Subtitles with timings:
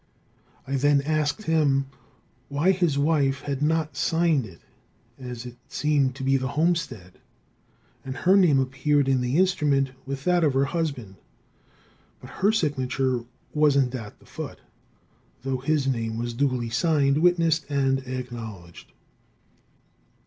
[0.67, 1.85] I then asked him
[2.49, 4.61] why his wife had not signed it,
[5.19, 7.19] as it seemed to be the homestead,
[8.03, 11.17] and her name appeared in the instrument with that of her husband,
[12.19, 14.57] but her signature wasn't at the foot,
[15.43, 18.93] though his name was duly signed, witnessed and acknowledged.